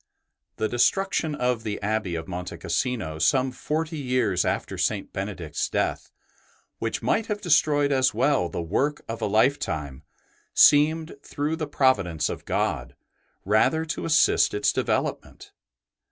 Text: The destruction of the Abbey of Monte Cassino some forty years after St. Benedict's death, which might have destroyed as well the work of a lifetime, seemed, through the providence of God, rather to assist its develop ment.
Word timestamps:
The 0.55 0.67
destruction 0.67 1.35
of 1.35 1.61
the 1.61 1.79
Abbey 1.83 2.15
of 2.15 2.27
Monte 2.27 2.57
Cassino 2.57 3.19
some 3.19 3.51
forty 3.51 3.99
years 3.99 4.43
after 4.45 4.75
St. 4.75 5.13
Benedict's 5.13 5.69
death, 5.69 6.09
which 6.79 7.03
might 7.03 7.27
have 7.27 7.39
destroyed 7.39 7.91
as 7.91 8.11
well 8.11 8.49
the 8.49 8.63
work 8.63 9.05
of 9.07 9.21
a 9.21 9.27
lifetime, 9.27 10.01
seemed, 10.55 11.15
through 11.21 11.55
the 11.55 11.67
providence 11.67 12.29
of 12.29 12.45
God, 12.45 12.95
rather 13.45 13.85
to 13.85 14.05
assist 14.05 14.55
its 14.55 14.73
develop 14.73 15.23
ment. 15.23 15.51